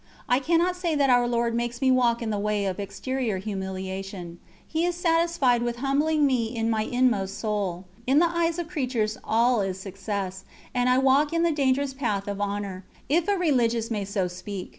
I 0.27 0.39
cannot 0.39 0.75
say 0.75 0.95
that 0.95 1.11
Our 1.11 1.27
Lord 1.27 1.53
makes 1.53 1.79
me 1.79 1.91
walk 1.91 2.23
in 2.23 2.31
the 2.31 2.39
way 2.39 2.65
of 2.65 2.79
exterior 2.79 3.37
humiliation; 3.37 4.39
He 4.67 4.83
is 4.83 4.95
satisfied 4.95 5.61
with 5.61 5.75
humbling 5.75 6.25
me 6.25 6.45
in 6.45 6.71
my 6.71 6.81
inmost 6.85 7.37
soul. 7.37 7.85
In 8.07 8.17
the 8.17 8.25
eyes 8.35 8.57
of 8.57 8.67
creatures 8.67 9.19
all 9.23 9.61
is 9.61 9.79
success, 9.79 10.43
and 10.73 10.89
I 10.89 10.97
walk 10.97 11.33
in 11.33 11.43
the 11.43 11.51
dangerous 11.51 11.93
path 11.93 12.27
of 12.27 12.41
honour 12.41 12.83
if 13.09 13.27
a 13.27 13.37
religious 13.37 13.91
may 13.91 14.03
so 14.03 14.27
speak. 14.27 14.69